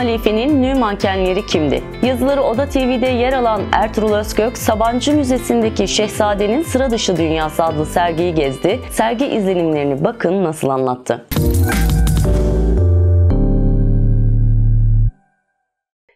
halifenin 0.00 0.62
nü 0.62 0.74
mankenleri 0.74 1.46
kimdi? 1.46 1.82
Yazıları 2.02 2.42
Oda 2.42 2.68
TV'de 2.68 3.06
yer 3.06 3.32
alan 3.32 3.62
Ertuğrul 3.72 4.12
Özkök, 4.12 4.58
Sabancı 4.58 5.16
Müzesi'ndeki 5.16 5.88
Şehzadenin 5.88 6.62
Sıra 6.62 6.90
Dışı 6.90 7.16
Dünyası 7.16 7.64
adlı 7.64 7.86
sergiyi 7.86 8.34
gezdi. 8.34 8.80
Sergi 8.90 9.26
izlenimlerini 9.26 10.04
bakın 10.04 10.44
nasıl 10.44 10.68
anlattı. 10.68 11.26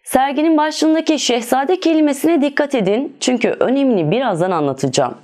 Serginin 0.04 0.56
başlığındaki 0.56 1.18
şehzade 1.18 1.80
kelimesine 1.80 2.42
dikkat 2.42 2.74
edin 2.74 3.16
çünkü 3.20 3.48
önemini 3.48 4.10
birazdan 4.10 4.50
anlatacağım. 4.50 5.14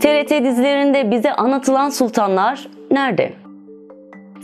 TRT 0.00 0.30
dizilerinde 0.30 1.10
bize 1.10 1.32
anlatılan 1.32 1.90
sultanlar 1.90 2.68
nerede? 2.90 3.45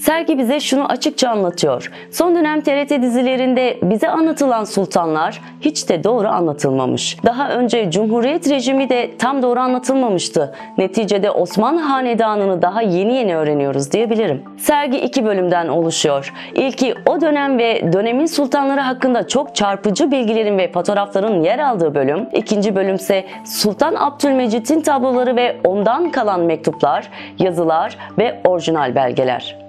Sergi 0.03 0.39
bize 0.39 0.61
şunu 0.61 0.87
açıkça 0.87 1.31
anlatıyor. 1.31 1.91
Son 2.11 2.35
dönem 2.35 2.61
TRT 2.61 3.03
dizilerinde 3.03 3.79
bize 3.83 4.09
anlatılan 4.09 4.65
sultanlar 4.65 5.41
hiç 5.61 5.89
de 5.89 6.05
doğru 6.05 6.29
anlatılmamış. 6.29 7.17
Daha 7.25 7.51
önce 7.51 7.91
Cumhuriyet 7.91 8.51
rejimi 8.51 8.89
de 8.89 9.17
tam 9.19 9.43
doğru 9.43 9.61
anlatılmamıştı. 9.61 10.55
Neticede 10.79 11.31
Osmanlı 11.31 11.81
Hanedanı'nı 11.81 12.63
daha 12.63 12.83
yeni 12.83 13.15
yeni 13.15 13.37
öğreniyoruz 13.37 13.93
diyebilirim. 13.93 14.43
Sergi 14.59 14.99
iki 14.99 15.25
bölümden 15.25 15.69
oluşuyor. 15.69 16.33
İlki 16.55 16.95
o 17.07 17.21
dönem 17.21 17.59
ve 17.59 17.93
dönemin 17.93 18.27
sultanları 18.27 18.81
hakkında 18.81 19.29
çok 19.29 19.55
çarpıcı 19.55 20.11
bilgilerin 20.11 20.59
ve 20.59 20.73
fotoğrafların 20.73 21.43
yer 21.43 21.59
aldığı 21.59 21.95
bölüm. 21.95 22.29
İkinci 22.33 22.77
bölümse 22.77 23.25
Sultan 23.45 23.95
Abdülmecit'in 23.95 24.81
tabloları 24.81 25.37
ve 25.37 25.57
ondan 25.65 26.11
kalan 26.11 26.41
mektuplar, 26.41 27.09
yazılar 27.39 27.99
ve 28.19 28.41
orijinal 28.45 28.95
belgeler. 28.95 29.62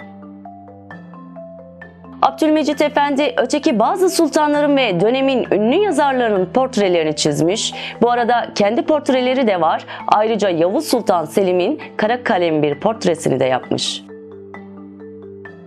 Abdülmecit 2.23 2.81
Efendi 2.81 3.33
öteki 3.37 3.79
bazı 3.79 4.09
sultanların 4.09 4.77
ve 4.77 4.99
dönemin 4.99 5.47
ünlü 5.51 5.75
yazarlarının 5.75 6.45
portrelerini 6.45 7.15
çizmiş. 7.15 7.73
Bu 8.01 8.11
arada 8.11 8.47
kendi 8.55 8.81
portreleri 8.81 9.47
de 9.47 9.61
var. 9.61 9.85
Ayrıca 10.07 10.49
Yavuz 10.49 10.87
Sultan 10.87 11.25
Selim'in 11.25 11.81
kara 11.97 12.23
kalem 12.23 12.63
bir 12.63 12.79
portresini 12.79 13.39
de 13.39 13.45
yapmış. 13.45 14.03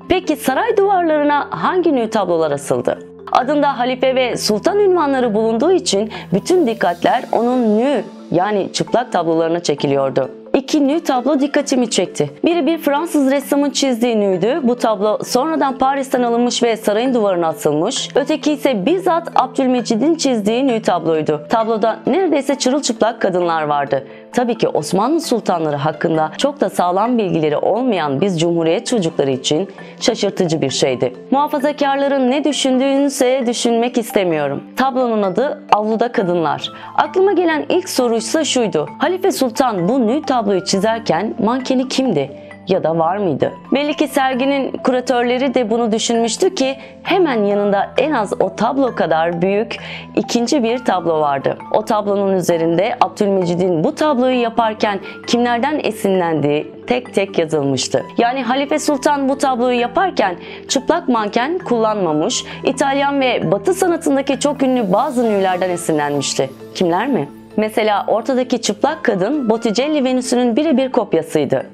Peki 0.08 0.36
saray 0.36 0.76
duvarlarına 0.76 1.48
hangi 1.50 1.94
nü 1.94 2.10
tablolar 2.10 2.50
asıldı? 2.50 2.98
Adında 3.32 3.78
halife 3.78 4.14
ve 4.14 4.36
sultan 4.36 4.78
ünvanları 4.78 5.34
bulunduğu 5.34 5.72
için 5.72 6.12
bütün 6.32 6.66
dikkatler 6.66 7.24
onun 7.32 7.78
nü 7.78 8.04
yani 8.30 8.72
çıplak 8.72 9.12
tablolarına 9.12 9.60
çekiliyordu. 9.60 10.30
İki 10.56 10.88
nü 10.88 11.00
tablo 11.00 11.40
dikkatimi 11.40 11.90
çekti. 11.90 12.30
Biri 12.44 12.66
bir 12.66 12.78
Fransız 12.78 13.30
ressamın 13.30 13.70
çizdiği 13.70 14.20
nüydü. 14.20 14.60
Bu 14.62 14.76
tablo 14.76 15.18
sonradan 15.24 15.78
Paris'ten 15.78 16.22
alınmış 16.22 16.62
ve 16.62 16.76
sarayın 16.76 17.14
duvarına 17.14 17.46
asılmış. 17.46 18.08
Öteki 18.14 18.52
ise 18.52 18.86
bizzat 18.86 19.28
Abdülmecid'in 19.34 20.14
çizdiği 20.14 20.66
nü 20.66 20.82
tabloydu. 20.82 21.46
Tabloda 21.48 21.98
neredeyse 22.06 22.54
çırılçıplak 22.54 23.20
kadınlar 23.20 23.62
vardı. 23.62 24.06
Tabii 24.36 24.58
ki 24.58 24.68
Osmanlı 24.68 25.20
sultanları 25.20 25.76
hakkında 25.76 26.32
çok 26.38 26.60
da 26.60 26.70
sağlam 26.70 27.18
bilgileri 27.18 27.56
olmayan 27.56 28.20
biz 28.20 28.40
Cumhuriyet 28.40 28.86
çocukları 28.86 29.30
için 29.30 29.68
şaşırtıcı 30.00 30.60
bir 30.62 30.70
şeydi. 30.70 31.14
Muhafazakarların 31.30 32.30
ne 32.30 32.44
düşündüğünü 32.44 33.06
ise 33.06 33.44
düşünmek 33.46 33.98
istemiyorum. 33.98 34.62
Tablonun 34.76 35.22
adı 35.22 35.62
Avluda 35.72 36.12
Kadınlar. 36.12 36.72
Aklıma 36.94 37.32
gelen 37.32 37.66
ilk 37.68 37.88
soruysa 37.88 38.44
şuydu. 38.44 38.88
Halife 38.98 39.32
Sultan 39.32 39.88
bu 39.88 40.06
nü 40.06 40.22
tabloyu 40.22 40.64
çizerken 40.64 41.34
mankeni 41.38 41.88
kimdi? 41.88 42.45
Ya 42.68 42.84
da 42.84 42.98
var 42.98 43.16
mıydı? 43.16 43.52
Belli 43.72 43.94
ki 43.94 44.08
serginin 44.08 44.70
kuratörleri 44.72 45.54
de 45.54 45.70
bunu 45.70 45.92
düşünmüştü 45.92 46.54
ki 46.54 46.76
hemen 47.02 47.44
yanında 47.44 47.90
en 47.98 48.12
az 48.12 48.32
o 48.40 48.56
tablo 48.56 48.94
kadar 48.94 49.42
büyük 49.42 49.76
ikinci 50.16 50.62
bir 50.62 50.84
tablo 50.84 51.20
vardı. 51.20 51.58
O 51.72 51.84
tablonun 51.84 52.32
üzerinde 52.32 52.96
Abdülmecid'in 53.00 53.84
bu 53.84 53.94
tabloyu 53.94 54.40
yaparken 54.40 55.00
kimlerden 55.26 55.80
esinlendiği 55.84 56.72
tek 56.86 57.14
tek 57.14 57.38
yazılmıştı. 57.38 58.02
Yani 58.18 58.42
Halife 58.42 58.78
Sultan 58.78 59.28
bu 59.28 59.38
tabloyu 59.38 59.80
yaparken 59.80 60.36
çıplak 60.68 61.08
manken 61.08 61.58
kullanmamış, 61.58 62.44
İtalyan 62.64 63.20
ve 63.20 63.52
Batı 63.52 63.74
sanatındaki 63.74 64.40
çok 64.40 64.62
ünlü 64.62 64.92
bazı 64.92 65.24
nülerden 65.24 65.70
esinlenmişti. 65.70 66.50
Kimler 66.74 67.06
mi? 67.06 67.28
Mesela 67.56 68.04
ortadaki 68.08 68.60
çıplak 68.62 69.04
kadın 69.04 69.50
Botticelli 69.50 70.04
Venüs'ünün 70.04 70.56
birebir 70.56 70.92
kopyasıydı. 70.92 71.66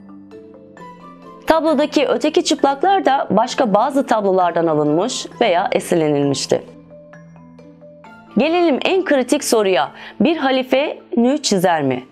Tablodaki 1.46 2.06
öteki 2.06 2.44
çıplaklar 2.44 3.04
da 3.04 3.26
başka 3.30 3.74
bazı 3.74 4.06
tablolardan 4.06 4.66
alınmış 4.66 5.26
veya 5.40 5.68
esinlenilmişti. 5.72 6.62
Gelelim 8.38 8.78
en 8.84 9.04
kritik 9.04 9.44
soruya. 9.44 9.90
Bir 10.20 10.36
halife 10.36 10.98
nü 11.16 11.42
çizer 11.42 11.82
mi? 11.82 12.04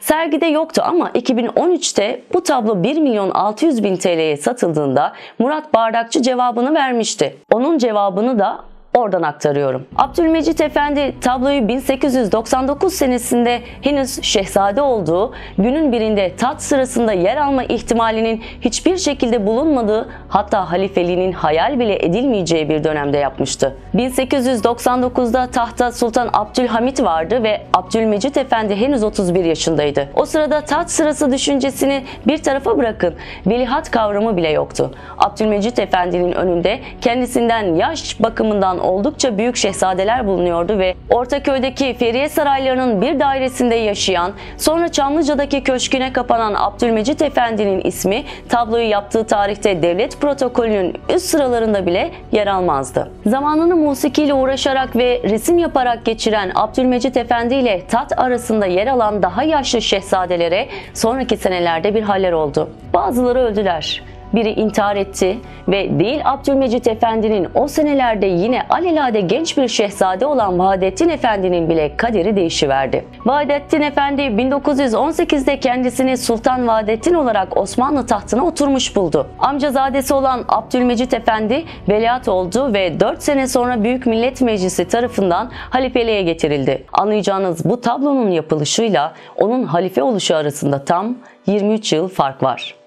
Sergide 0.00 0.46
yoktu 0.46 0.82
ama 0.84 1.10
2013'te 1.10 2.22
bu 2.34 2.42
tablo 2.42 2.82
1 2.82 2.98
milyon 2.98 3.30
600 3.30 3.84
bin 3.84 3.96
TL'ye 3.96 4.36
satıldığında 4.36 5.12
Murat 5.38 5.74
Bardakçı 5.74 6.22
cevabını 6.22 6.74
vermişti. 6.74 7.36
Onun 7.52 7.78
cevabını 7.78 8.38
da 8.38 8.58
Oradan 8.94 9.22
aktarıyorum. 9.22 9.86
Abdülmecit 9.96 10.60
Efendi 10.60 11.14
tabloyu 11.20 11.68
1899 11.68 12.94
senesinde 12.94 13.60
henüz 13.82 14.22
şehzade 14.22 14.82
olduğu, 14.82 15.32
günün 15.58 15.92
birinde 15.92 16.36
tat 16.36 16.62
sırasında 16.62 17.12
yer 17.12 17.36
alma 17.36 17.64
ihtimalinin 17.64 18.42
hiçbir 18.60 18.96
şekilde 18.96 19.46
bulunmadığı 19.46 20.08
hatta 20.28 20.70
halifeliğinin 20.70 21.32
hayal 21.32 21.78
bile 21.78 22.04
edilmeyeceği 22.04 22.68
bir 22.68 22.84
dönemde 22.84 23.18
yapmıştı. 23.18 23.76
1899'da 23.94 25.46
tahta 25.46 25.92
Sultan 25.92 26.30
Abdülhamit 26.32 27.02
vardı 27.02 27.42
ve 27.42 27.62
Abdülmecit 27.74 28.36
Efendi 28.36 28.76
henüz 28.76 29.02
31 29.02 29.44
yaşındaydı. 29.44 30.08
O 30.16 30.24
sırada 30.24 30.60
tat 30.60 30.90
sırası 30.90 31.32
düşüncesini 31.32 32.04
bir 32.26 32.42
tarafa 32.42 32.78
bırakın, 32.78 33.14
velihat 33.46 33.90
kavramı 33.90 34.36
bile 34.36 34.50
yoktu. 34.50 34.94
Abdülmecit 35.18 35.78
Efendi'nin 35.78 36.32
önünde 36.32 36.80
kendisinden 37.00 37.74
yaş 37.74 38.22
bakımından 38.22 38.79
oldukça 38.80 39.38
büyük 39.38 39.56
şehzadeler 39.56 40.26
bulunuyordu 40.26 40.78
ve 40.78 40.94
Ortaköy'deki 41.10 41.94
Feriye 41.94 42.28
Saraylarının 42.28 43.02
bir 43.02 43.20
dairesinde 43.20 43.74
yaşayan, 43.74 44.32
sonra 44.58 44.88
Çamlıca'daki 44.88 45.62
köşküne 45.62 46.12
kapanan 46.12 46.54
Abdülmecit 46.58 47.22
Efendi'nin 47.22 47.80
ismi 47.80 48.24
tabloyu 48.48 48.88
yaptığı 48.88 49.26
tarihte 49.26 49.82
devlet 49.82 50.20
protokolünün 50.20 50.94
üst 51.14 51.26
sıralarında 51.26 51.86
bile 51.86 52.10
yer 52.32 52.46
almazdı. 52.46 53.10
Zamanını 53.26 53.76
musikiyle 53.76 54.34
uğraşarak 54.34 54.96
ve 54.96 55.22
resim 55.24 55.58
yaparak 55.58 56.04
geçiren 56.04 56.52
Abdülmecit 56.54 57.16
Efendi 57.16 57.54
ile 57.54 57.86
tat 57.86 58.18
arasında 58.18 58.66
yer 58.66 58.86
alan 58.86 59.22
daha 59.22 59.42
yaşlı 59.42 59.82
şehzadelere 59.82 60.68
sonraki 60.94 61.36
senelerde 61.36 61.94
bir 61.94 62.02
haller 62.02 62.32
oldu. 62.32 62.70
Bazıları 62.94 63.38
öldüler 63.38 64.02
biri 64.34 64.50
intihar 64.50 64.96
etti 64.96 65.38
ve 65.68 65.98
değil 65.98 66.20
Abdülmecit 66.24 66.86
Efendi'nin 66.86 67.48
o 67.54 67.68
senelerde 67.68 68.26
yine 68.26 68.62
alelade 68.68 69.20
genç 69.20 69.56
bir 69.56 69.68
şehzade 69.68 70.26
olan 70.26 70.58
Vahdettin 70.58 71.08
Efendi'nin 71.08 71.68
bile 71.68 71.96
kaderi 71.96 72.36
değişiverdi. 72.36 73.04
Vahdettin 73.26 73.80
Efendi 73.80 74.22
1918'de 74.22 75.60
kendisini 75.60 76.16
Sultan 76.16 76.68
Vahdettin 76.68 77.14
olarak 77.14 77.56
Osmanlı 77.56 78.06
tahtına 78.06 78.46
oturmuş 78.46 78.96
buldu. 78.96 79.26
Amcazadesi 79.38 80.14
olan 80.14 80.44
Abdülmecit 80.48 81.14
Efendi 81.14 81.64
veliaht 81.88 82.28
oldu 82.28 82.74
ve 82.74 83.00
4 83.00 83.22
sene 83.22 83.48
sonra 83.48 83.84
Büyük 83.84 84.06
Millet 84.06 84.40
Meclisi 84.40 84.88
tarafından 84.88 85.50
halifeliğe 85.70 86.22
getirildi. 86.22 86.84
Anlayacağınız 86.92 87.64
bu 87.64 87.80
tablonun 87.80 88.30
yapılışıyla 88.30 89.12
onun 89.36 89.64
halife 89.64 90.02
oluşu 90.02 90.36
arasında 90.36 90.84
tam 90.84 91.16
23 91.46 91.92
yıl 91.92 92.08
fark 92.08 92.42
var. 92.42 92.79